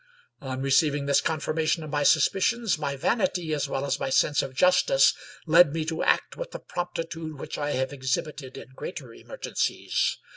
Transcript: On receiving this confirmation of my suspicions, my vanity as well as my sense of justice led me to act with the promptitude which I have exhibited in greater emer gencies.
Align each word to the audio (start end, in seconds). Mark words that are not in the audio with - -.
On 0.41 0.63
receiving 0.63 1.05
this 1.05 1.21
confirmation 1.21 1.83
of 1.83 1.91
my 1.91 2.01
suspicions, 2.01 2.79
my 2.79 2.95
vanity 2.95 3.53
as 3.53 3.69
well 3.69 3.85
as 3.85 3.99
my 3.99 4.09
sense 4.09 4.41
of 4.41 4.55
justice 4.55 5.13
led 5.45 5.73
me 5.73 5.85
to 5.85 6.01
act 6.01 6.35
with 6.35 6.49
the 6.49 6.59
promptitude 6.59 7.37
which 7.37 7.55
I 7.59 7.73
have 7.73 7.93
exhibited 7.93 8.57
in 8.57 8.69
greater 8.75 9.13
emer 9.13 9.37
gencies. 9.37 10.13